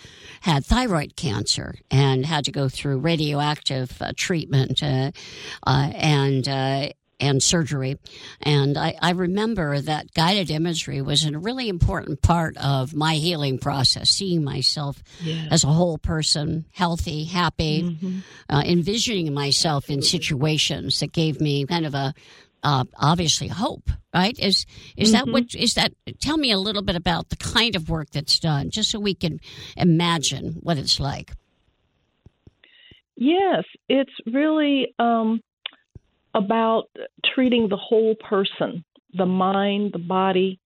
[0.41, 4.81] had thyroid cancer and had to go through radioactive uh, treatment.
[4.81, 5.11] Uh,
[5.67, 6.89] uh and uh,
[7.23, 7.97] and surgery.
[8.41, 13.59] And I, I, remember that guided imagery was a really important part of my healing
[13.59, 15.47] process, seeing myself yes.
[15.49, 18.19] as a whole person, healthy, happy, mm-hmm.
[18.49, 22.13] uh, envisioning myself in situations that gave me kind of a
[22.63, 25.25] uh, obviously hope right is is mm-hmm.
[25.25, 28.39] that what is that tell me a little bit about the kind of work that's
[28.39, 29.37] done just so we can
[29.75, 31.33] imagine what it's like
[33.17, 35.41] yes it's really um,
[36.33, 36.89] about
[37.33, 40.59] treating the whole person the mind, the body,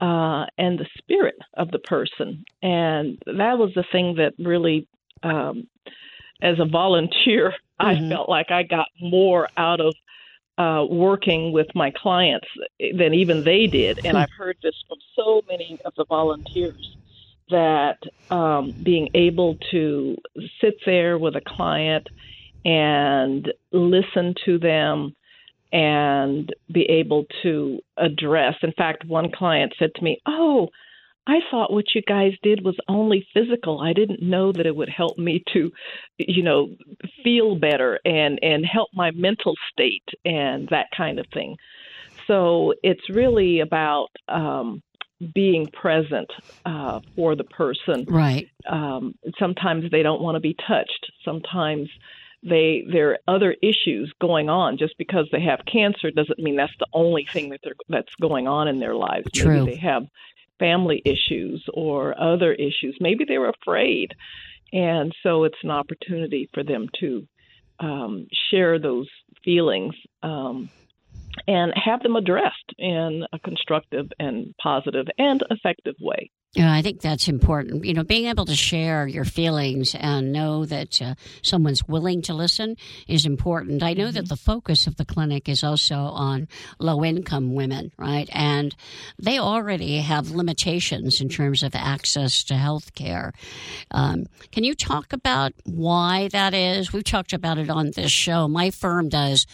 [0.00, 2.44] uh, and the spirit of the person.
[2.62, 4.88] And that was the thing that really,
[5.22, 5.68] um,
[6.42, 8.04] as a volunteer, mm-hmm.
[8.04, 9.94] I felt like I got more out of
[10.58, 12.46] uh, working with my clients
[12.96, 14.04] than even they did.
[14.04, 16.96] And I've heard this from so many of the volunteers
[17.50, 17.98] that
[18.30, 20.16] um, being able to
[20.60, 22.08] sit there with a client
[22.64, 25.14] and listen to them
[25.72, 28.54] and be able to address.
[28.62, 30.68] In fact, one client said to me, Oh,
[31.26, 33.80] I thought what you guys did was only physical.
[33.80, 35.72] I didn't know that it would help me to,
[36.18, 36.76] you know,
[37.22, 41.56] feel better and and help my mental state and that kind of thing.
[42.26, 44.82] So it's really about um,
[45.34, 46.30] being present
[46.66, 48.04] uh, for the person.
[48.06, 48.48] Right.
[48.68, 51.10] Um, sometimes they don't want to be touched.
[51.24, 51.88] Sometimes
[52.44, 54.78] they there are other issues going on.
[54.78, 58.46] Just because they have cancer doesn't mean that's the only thing that they're that's going
[58.46, 59.26] on in their lives.
[59.32, 59.64] True.
[59.64, 60.04] Maybe they have
[60.58, 62.96] family issues or other issues.
[63.00, 64.14] Maybe they're afraid.
[64.72, 67.26] And so it's an opportunity for them to
[67.80, 69.08] um, share those
[69.44, 70.70] feelings um,
[71.46, 76.30] and have them addressed in a constructive and positive and effective way.
[76.54, 77.84] Yeah, I think that's important.
[77.84, 82.34] You know, being able to share your feelings and know that uh, someone's willing to
[82.34, 82.76] listen
[83.08, 83.82] is important.
[83.82, 84.14] I know mm-hmm.
[84.14, 86.46] that the focus of the clinic is also on
[86.78, 88.28] low income women, right?
[88.32, 88.72] And
[89.18, 93.32] they already have limitations in terms of access to health care.
[93.90, 96.92] Um, can you talk about why that is?
[96.92, 98.46] We've talked about it on this show.
[98.46, 99.44] My firm does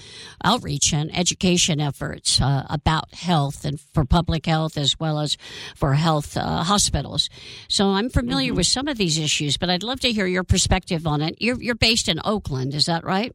[0.45, 5.39] outreach and education efforts uh, about health and for public health as well as
[5.75, 7.31] for health uh, hospitals hospitals.
[7.69, 8.57] So I'm familiar mm-hmm.
[8.57, 11.37] with some of these issues, but I'd love to hear your perspective on it.
[11.39, 13.35] You're, you're based in Oakland, is that right?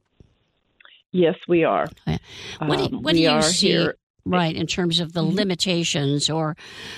[1.12, 1.88] Yes, we are.
[2.60, 3.96] What do, um, what do you see, here.
[4.26, 5.36] right, in terms of the mm-hmm.
[5.36, 6.58] limitations or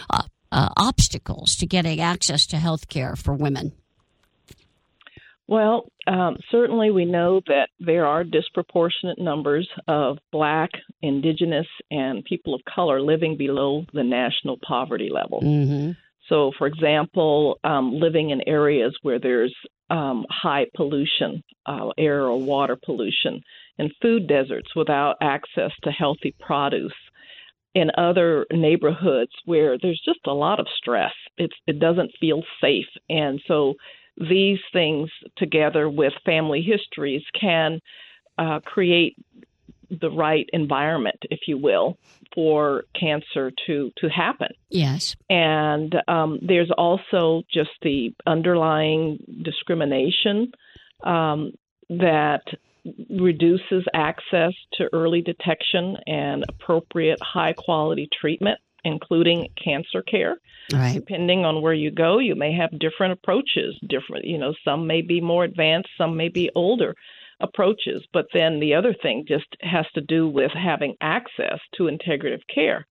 [0.09, 3.73] uh, uh, obstacles to getting access to health care for women?
[5.49, 12.53] Well, um, certainly we know that there are disproportionate numbers of black, indigenous, and people
[12.53, 15.41] of color living below the national poverty level.
[15.41, 15.91] Mm-hmm.
[16.29, 19.55] So, for example, um, living in areas where there's
[19.89, 23.41] um, high pollution, uh, air or water pollution,
[23.77, 26.91] and food deserts without access to healthy produce,
[27.75, 31.13] in other neighborhoods where there's just a lot of stress.
[31.37, 32.87] It's, it doesn't feel safe.
[33.07, 33.75] And so
[34.17, 37.79] these things, together with family histories, can
[38.39, 39.15] uh, create
[39.89, 41.97] the right environment, if you will,
[42.33, 44.49] for cancer to to happen.
[44.69, 50.51] Yes, and um, there's also just the underlying discrimination
[51.03, 51.53] um,
[51.89, 52.43] that
[53.09, 60.37] reduces access to early detection and appropriate high quality treatment, including cancer care.
[60.73, 60.93] Right.
[60.93, 63.75] Depending on where you go, you may have different approaches.
[63.87, 66.95] Different, you know, some may be more advanced, some may be older
[67.39, 68.03] approaches.
[68.13, 72.85] But then the other thing just has to do with having access to integrative care.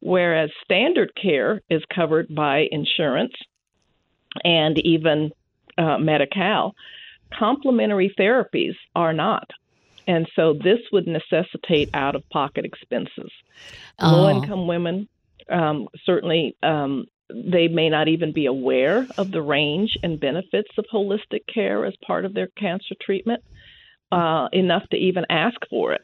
[0.00, 3.34] Whereas standard care is covered by insurance
[4.44, 5.32] and even
[5.78, 6.74] uh, Medi Cal,
[7.32, 9.48] complementary therapies are not.
[10.06, 13.30] And so this would necessitate out of pocket expenses.
[13.98, 14.12] Oh.
[14.12, 15.08] Low income women
[15.50, 20.84] um, certainly um, they may not even be aware of the range and benefits of
[20.92, 23.42] holistic care as part of their cancer treatment
[24.12, 26.02] uh, enough to even ask for it.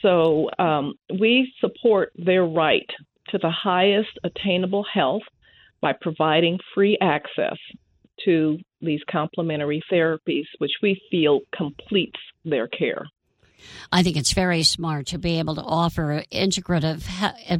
[0.00, 2.88] So um, we support their right
[3.30, 5.22] to the highest attainable health
[5.80, 7.56] by providing free access
[8.24, 13.06] to these complementary therapies, which we feel completes their care.
[13.90, 17.04] I think it's very smart to be able to offer integrative,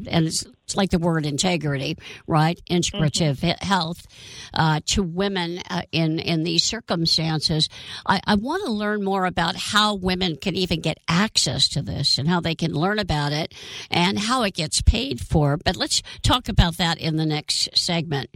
[0.07, 0.33] and
[0.69, 2.61] it's, like the word integrity, right?
[2.71, 3.67] Integrative mm-hmm.
[3.67, 4.07] health
[4.55, 7.69] uh, to women uh, in in these circumstances.
[8.07, 12.19] I, I want to learn more about how women can even get access to this
[12.19, 13.55] and how they can learn about it
[13.91, 15.57] and how it gets paid for.
[15.57, 18.31] But let's talk about that in the next segment.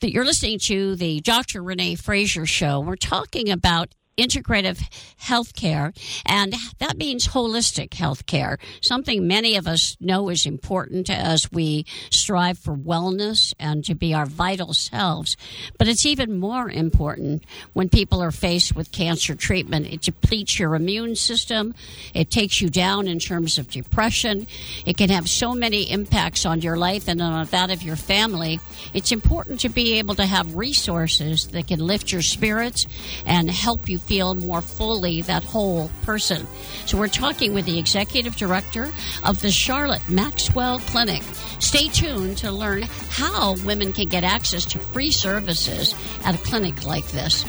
[0.00, 1.62] That you're listening to the Dr.
[1.62, 2.80] Renee Fraser Show.
[2.80, 4.80] We're talking about integrative
[5.18, 5.92] health care,
[6.26, 11.84] and that means holistic health care, something many of us know is important as we
[12.10, 15.36] strive for wellness and to be our vital selves.
[15.78, 19.92] But it's even more important when people are faced with cancer treatment.
[19.92, 21.74] It depletes your immune system,
[22.14, 24.46] it takes you down in terms of depression,
[24.86, 28.60] it can have so many impacts on your life and on that of your family.
[28.94, 32.86] It's important to be able to have resources that can lift your spirits
[33.26, 36.44] and help you feel more fully that whole person.
[36.84, 38.90] So we're talking with the executive director
[39.22, 41.22] of the Charlotte Maxwell Clinic.
[41.60, 45.94] Stay tuned to learn how women can get access to free services
[46.24, 47.44] at a clinic like this.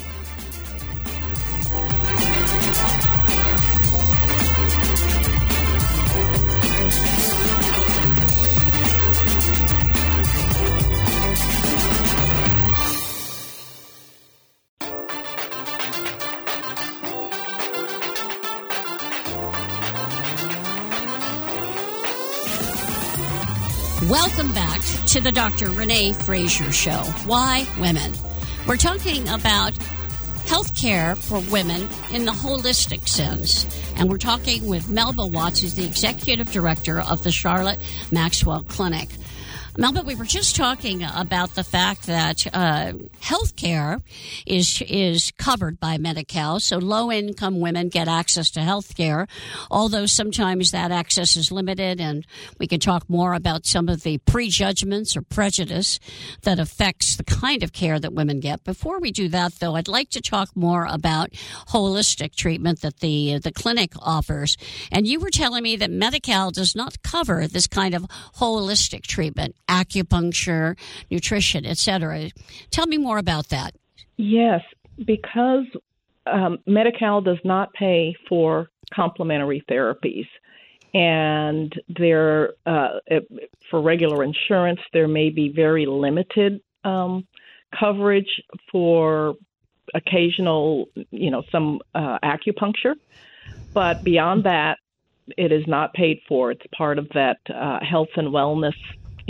[25.12, 25.70] To the Dr.
[25.72, 27.04] Renee Fraser Show.
[27.26, 28.14] Why women?
[28.66, 29.76] We're talking about
[30.46, 33.66] health care for women in the holistic sense.
[33.98, 39.10] And we're talking with Melbra Watts, who's the executive director of the Charlotte Maxwell Clinic.
[39.76, 42.92] Melbra, we were just talking about the fact that uh,
[43.22, 44.02] health care
[44.46, 49.28] is is covered by Medi-Cal, so low income women get access to health care,
[49.70, 52.28] although sometimes that access is limited, and
[52.60, 56.02] we can talk more about some of the prejudgments or prejudice
[56.42, 58.66] that affects the kind of care that women get.
[58.66, 61.32] Before we do that, though, I'd like to talk more about
[61.70, 64.58] holistic treatment that the the clinic offers.
[64.92, 68.04] And you were telling me that Medi-Cal does not cover this kind of
[68.36, 70.78] holistic treatment acupuncture,
[71.10, 72.30] nutrition, etc.
[72.70, 73.74] Tell me more about that.
[74.18, 74.62] Yes,
[75.04, 75.66] because
[76.26, 80.28] um, Medi-Cal does not pay for complementary therapies,
[80.94, 83.00] and there uh,
[83.70, 87.26] for regular insurance there may be very limited um,
[87.78, 88.42] coverage
[88.72, 89.36] for
[89.94, 92.96] occasional, you know, some uh, acupuncture,
[93.74, 94.78] but beyond that,
[95.38, 96.52] it is not paid for.
[96.52, 98.76] It's part of that uh, health and wellness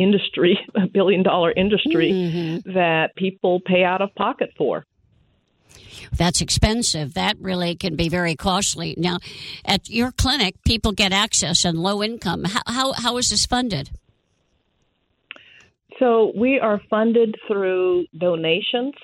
[0.02, 2.74] industry, a billion dollar industry mm-hmm.
[2.74, 4.86] that people pay out of pocket for.
[6.12, 7.14] That's expensive.
[7.14, 8.96] That really can be very costly.
[8.98, 9.20] Now,
[9.64, 12.44] at your clinic, people get access and low income.
[12.44, 13.92] How, how, how is this funded?
[16.00, 18.96] So, we are funded through donations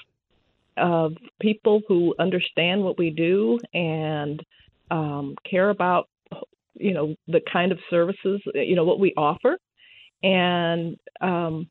[0.78, 4.44] of people who understand what we do and
[4.92, 6.08] um, care about
[6.80, 9.58] you know the kind of services you know what we offer
[10.24, 11.70] and um,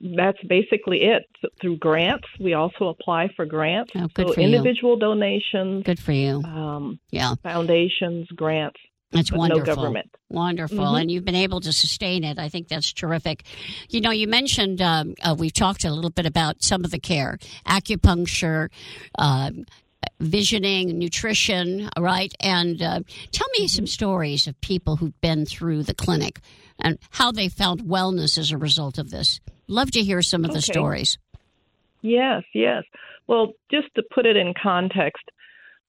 [0.00, 1.24] that's basically it.
[1.40, 3.92] So through grants, we also apply for grants.
[3.94, 5.00] Oh, good so for individual you.
[5.00, 5.84] donations.
[5.84, 6.42] Good for you.
[6.44, 7.34] Um, yeah.
[7.42, 8.78] Foundations, grants.
[9.12, 9.66] That's wonderful.
[9.66, 10.14] No government.
[10.28, 10.78] Wonderful.
[10.78, 10.94] Mm-hmm.
[10.94, 12.38] And you've been able to sustain it.
[12.38, 13.44] I think that's terrific.
[13.88, 17.00] You know, you mentioned, um, uh, we've talked a little bit about some of the
[17.00, 18.68] care, acupuncture,
[19.18, 19.50] uh,
[20.20, 22.32] visioning, nutrition, right?
[22.38, 23.00] And uh,
[23.32, 26.40] tell me some stories of people who've been through the clinic
[26.82, 29.40] and how they found wellness as a result of this.
[29.66, 30.72] Love to hear some of the okay.
[30.72, 31.18] stories.
[32.02, 32.84] Yes, yes.
[33.26, 35.22] Well, just to put it in context,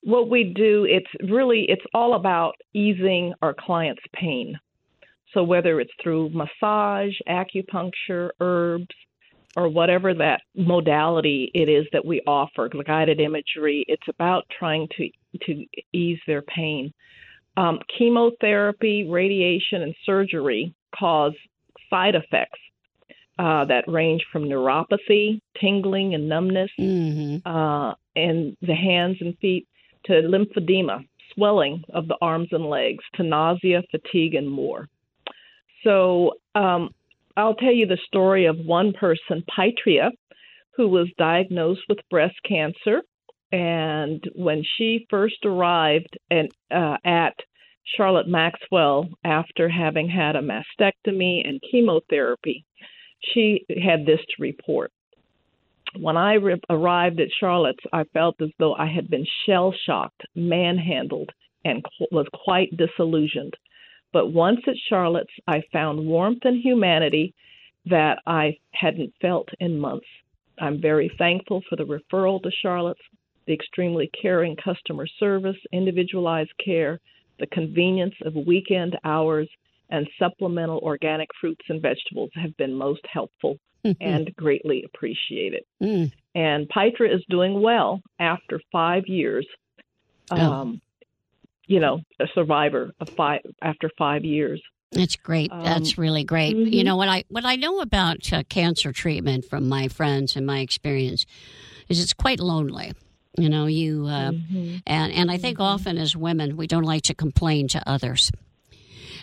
[0.04, 4.60] what we do, it's really it's all about easing our clients' pain.
[5.34, 8.88] So whether it's through massage, acupuncture, herbs,
[9.56, 15.10] or whatever that modality it is that we offer, guided imagery, it's about trying to
[15.46, 16.94] to ease their pain.
[17.58, 21.34] Um, chemotherapy, radiation, and surgery cause
[21.90, 22.60] side effects
[23.40, 27.48] uh, that range from neuropathy, tingling, and numbness, mm-hmm.
[27.48, 29.68] uh, in the hands and feet,
[30.06, 34.88] to lymphedema, swelling of the arms and legs, to nausea, fatigue, and more.
[35.84, 36.90] So um,
[37.36, 40.12] I'll tell you the story of one person, Pytria,
[40.76, 43.02] who was diagnosed with breast cancer.
[43.52, 47.36] And when she first arrived at, uh, at
[47.86, 52.66] Charlotte Maxwell after having had a mastectomy and chemotherapy,
[53.20, 54.92] she had this to report.
[56.00, 60.24] When I re- arrived at Charlotte's, I felt as though I had been shell shocked,
[60.36, 61.32] manhandled,
[61.66, 63.56] and qu- was quite disillusioned.
[64.14, 67.34] But once at Charlotte's, I found warmth and humanity
[67.86, 70.08] that I hadn't felt in months.
[70.60, 73.02] I'm very thankful for the referral to Charlotte's,
[73.48, 77.00] the extremely caring customer service, individualized care,
[77.40, 79.50] the convenience of weekend hours,
[79.90, 84.02] and supplemental organic fruits and vegetables have been most helpful mm-hmm.
[84.02, 85.64] and greatly appreciated.
[85.82, 86.12] Mm.
[86.34, 89.46] And Pytra is doing well after five years.
[90.32, 90.38] Oh.
[90.38, 90.82] Um,
[91.68, 94.62] you know, a survivor of five after five years.
[94.92, 95.52] That's great.
[95.52, 96.56] Um, That's really great.
[96.56, 96.74] Mm-hmm.
[96.74, 100.46] You know what I what I know about uh, cancer treatment from my friends and
[100.46, 101.26] my experience
[101.88, 102.94] is it's quite lonely.
[103.38, 104.78] You know, you uh, mm-hmm.
[104.86, 105.74] and and I think mm-hmm.
[105.74, 108.32] often as women we don't like to complain to others.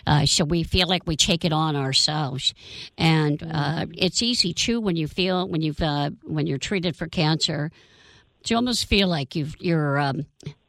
[0.07, 2.53] Uh, so we feel like we take it on ourselves,
[2.97, 3.91] and uh, mm-hmm.
[3.95, 7.71] it's easy too when you feel when you've uh, when you're treated for cancer.
[8.47, 10.25] You almost feel like you've you're um,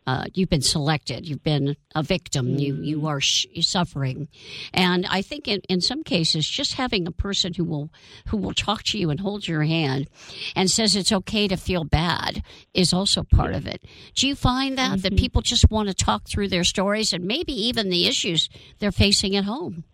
[0.06, 4.28] uh, you've been selected, you've been a victim, you you are sh- suffering,
[4.72, 7.90] and I think in, in some cases, just having a person who will
[8.28, 10.08] who will talk to you and hold your hand
[10.56, 12.42] and says it's okay to feel bad
[12.72, 13.84] is also part of it.
[14.14, 15.00] Do you find that mm-hmm.
[15.02, 18.48] that people just want to talk through their stories and maybe even the issues
[18.78, 19.84] they're facing at home?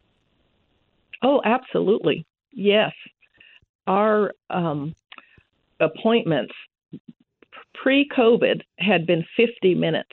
[1.22, 2.92] Oh, absolutely, yes.
[3.86, 4.94] Our um,
[5.80, 6.54] appointments
[7.82, 10.10] pre COVID had been 50 minutes.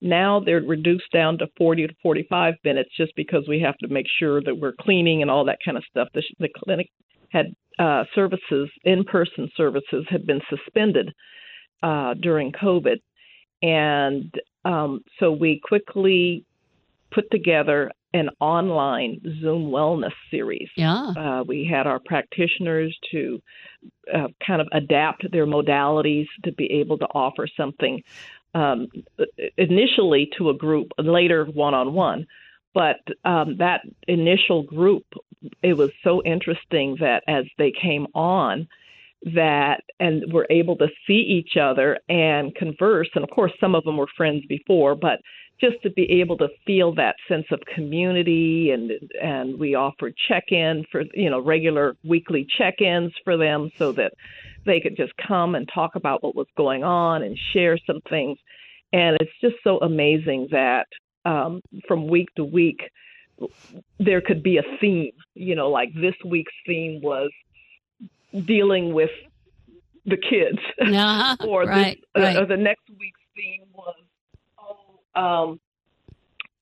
[0.00, 4.06] Now they're reduced down to 40 to 45 minutes just because we have to make
[4.18, 6.08] sure that we're cleaning and all that kind of stuff.
[6.14, 6.90] The, the clinic
[7.30, 11.12] had uh, services, in person services, had been suspended
[11.82, 13.00] uh, during COVID.
[13.62, 14.32] And
[14.64, 16.44] um, so we quickly
[17.10, 20.70] put together an online Zoom wellness series.
[20.76, 21.12] Yeah.
[21.16, 23.42] Uh, we had our practitioners to
[24.14, 28.02] uh, kind of adapt their modalities to be able to offer something
[28.54, 28.86] um,
[29.58, 32.26] initially to a group, later one on one.
[32.72, 35.04] But um, that initial group,
[35.62, 38.68] it was so interesting that as they came on,
[39.34, 43.08] that and were able to see each other and converse.
[43.14, 45.20] And of course, some of them were friends before, but
[45.60, 48.92] just to be able to feel that sense of community and
[49.22, 54.12] and we offered check-in for you know regular weekly check-ins for them so that
[54.66, 58.38] they could just come and talk about what was going on and share some things
[58.92, 60.86] and it's just so amazing that
[61.24, 62.80] um, from week to week
[63.98, 67.30] there could be a theme you know like this week's theme was
[68.44, 69.10] dealing with
[70.06, 71.36] the kids uh-huh.
[71.48, 72.36] or, right, this, right.
[72.36, 73.94] Uh, or the next week's theme was
[75.16, 75.58] um,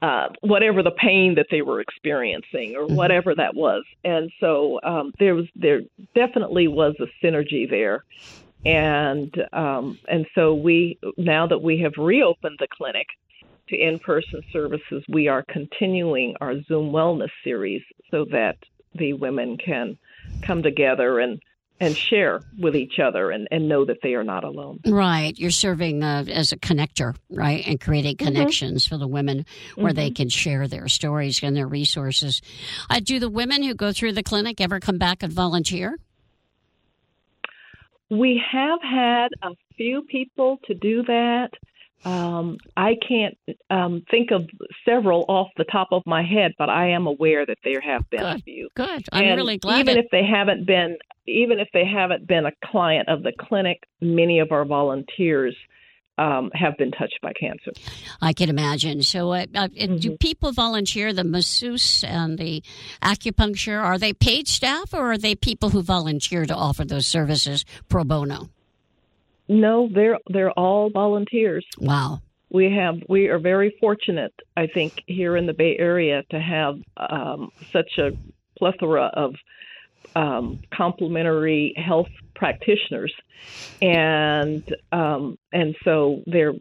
[0.02, 2.96] uh, whatever the pain that they were experiencing or Mhm.
[2.96, 3.84] whatever that was.
[4.04, 5.82] And so um, there was there
[6.14, 8.04] definitely was a synergy there.
[8.64, 13.06] And um, and so we now that we have reopened the clinic
[13.68, 18.56] to in-person services, we are continuing our Zoom Wellness series so that
[18.94, 19.96] the women can
[20.46, 21.40] come together and
[21.82, 24.78] and share with each other and, and know that they are not alone.
[24.86, 25.36] Right.
[25.36, 27.66] You're serving uh, as a connector, right?
[27.66, 28.26] And creating Mm-hmm.
[28.26, 32.40] connections for the women where they can share their stories and their resources.
[32.88, 35.96] Uh, do the women who go through the clinic ever come back and volunteer?
[38.10, 41.48] We have had a few people to do that.
[42.04, 43.36] Um, I can't
[43.70, 44.48] um, think of
[44.84, 48.24] several off the top of my head, but I am aware that there have been
[48.24, 48.44] a Good.
[48.44, 48.68] few.
[48.74, 49.06] Good.
[49.12, 49.80] I'm And really glad.
[49.80, 50.96] Even it- if they haven't been,
[51.26, 55.54] even if they haven't been a client of the clinic, many of our volunteers
[56.18, 57.72] um, have been touched by cancer.
[58.20, 59.02] I can imagine.
[59.02, 60.14] So, uh, uh, do Mm-hmm.
[60.16, 61.12] people volunteer?
[61.14, 62.62] The masseuse and the
[63.02, 67.64] acupuncture are they paid staff, or are they people who volunteer to offer those services
[67.88, 68.50] pro bono?
[69.48, 71.66] No, they're they're all volunteers.
[71.78, 72.20] Wow.
[72.50, 76.78] we have we are very fortunate i think here in the bay area to have
[76.96, 78.12] um, such a
[78.58, 79.34] plethora of
[80.14, 83.12] um, complementary health practitioners
[83.80, 84.62] and
[84.92, 86.54] um, and so they're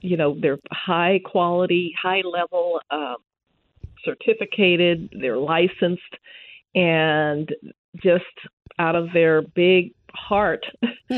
[0.00, 3.14] you know they're high quality high level uh,
[4.04, 6.14] certificated they're licensed
[6.74, 7.54] and
[7.96, 8.24] just
[8.78, 10.64] out of their big heart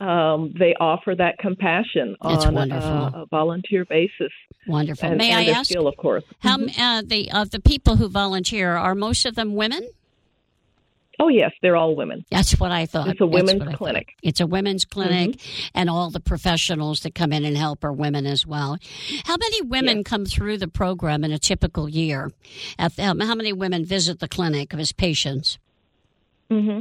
[0.00, 4.32] um, they offer that compassion That's on a, volunteer basis.
[4.66, 5.08] Wonderful.
[5.08, 6.24] And, May and I ask skill, of course.
[6.40, 6.78] how Mhm.
[6.78, 9.88] uh, the of the people who volunteer are most of them women?
[11.20, 12.24] Oh yes, they're all women.
[12.30, 13.06] That's what I thought.
[13.08, 13.78] It's a women's what I thought.
[13.78, 14.08] clinic.
[14.22, 15.38] It's a women's clinic,
[15.72, 18.78] and all the professionals that come in and help are women as well.
[19.24, 22.32] How many women come through the program in a typical year?
[22.98, 25.58] Um, how many women visit the clinic as patients?
[26.50, 26.80] hmm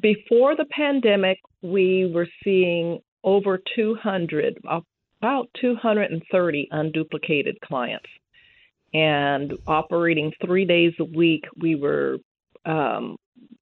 [0.00, 8.08] Before the pandemic, we were seeing over 200, about 230 unduplicated clients,
[8.94, 12.18] and operating three days a week, we were
[12.64, 13.16] um,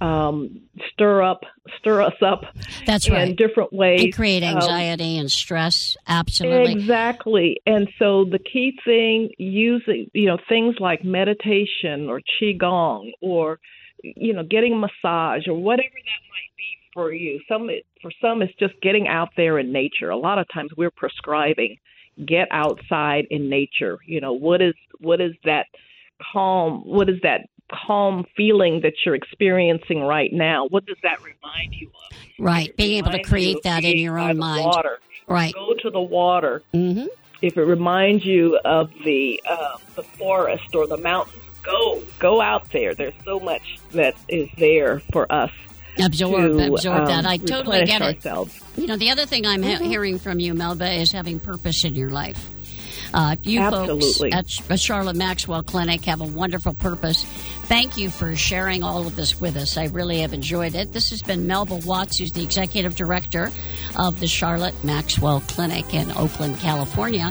[0.00, 0.62] um,
[0.92, 1.44] stir up,
[1.78, 2.44] stir us up.
[2.84, 3.28] That's right.
[3.28, 4.02] in different ways.
[4.02, 5.96] And create Um, anxiety and stress.
[6.08, 6.72] Absolutely.
[6.72, 7.60] Exactly.
[7.64, 13.60] And so the key thing using, you know, things like meditation or qigong or
[14.02, 17.40] you know, getting a massage or whatever that might be for you.
[17.48, 17.68] Some
[18.00, 20.10] for some it's just getting out there in nature.
[20.10, 21.76] A lot of times we're prescribing
[22.24, 23.98] get outside in nature.
[24.04, 25.66] You know, what is what is that
[26.32, 27.48] calm what is that
[27.86, 30.66] calm feeling that you're experiencing right now?
[30.68, 32.16] What does that remind you of?
[32.38, 32.74] right.
[32.76, 34.64] Being able to create that in your own mind.
[34.64, 35.00] Water.
[35.26, 35.52] Right.
[35.52, 37.06] Go to the water hmm
[37.42, 42.70] if it reminds you of the uh, the forest or the mountains, go go out
[42.72, 42.94] there.
[42.94, 45.50] There's so much that is there for us
[46.04, 47.24] Absorb, to absorb that.
[47.24, 48.16] um, I totally get it.
[48.16, 48.58] ourselves.
[48.76, 49.82] You know, the other thing I'm Mm-hmm.
[49.84, 52.48] he- hearing from you, Melbra, is having purpose in your life.
[53.14, 54.30] Uh, you Absolutely.
[54.30, 57.24] folks at, at Charlotte Maxwell Clinic have a wonderful purpose.
[57.24, 59.78] Thank you for sharing all of this with us.
[59.78, 60.92] I really have enjoyed it.
[60.92, 63.50] This has been Melbra Watts, who's the executive director
[63.96, 67.30] of the Charlotte Maxwell Clinic in Oakland, California,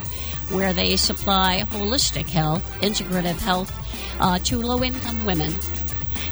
[0.51, 3.71] where they supply holistic health, integrative health
[4.19, 5.53] uh, to low income women.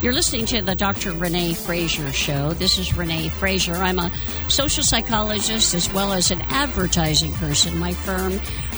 [0.05, 1.13] You're listening to the Dr.
[1.13, 2.53] Renee Fraser Show.
[2.53, 3.73] This is Renee Fraser.
[3.73, 4.11] I'm a
[4.49, 7.79] social psychologist as well as an advertising person.
[7.79, 8.33] My firm,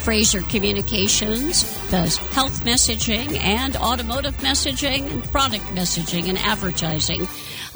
[0.06, 7.28] Fraser Communications, does health messaging and automotive messaging and product messaging and advertising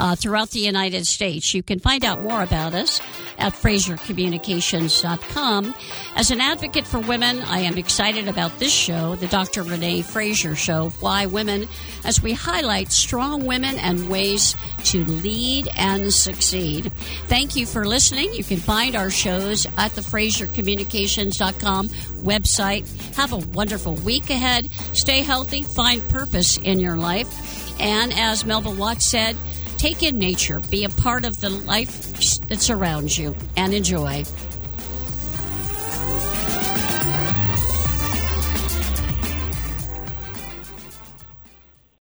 [0.01, 1.53] uh, throughout the United States.
[1.53, 2.99] You can find out more about us
[3.37, 5.75] at FraserCommunications.com.
[6.15, 9.61] As an advocate for women, I am excited about this show, the Dr.
[9.61, 11.67] Renee Fraser Show, Why Women,
[12.03, 16.91] as we highlight strong women and ways to lead and succeed.
[17.27, 18.33] Thank you for listening.
[18.33, 21.89] You can find our shows at the FraserCommunications.com
[22.23, 23.15] website.
[23.15, 24.65] Have a wonderful week ahead.
[24.93, 27.29] Stay healthy, find purpose in your life.
[27.79, 29.37] And as Melbra Watts said,
[29.81, 34.23] take in nature, be a part of the life that surrounds you, and enjoy.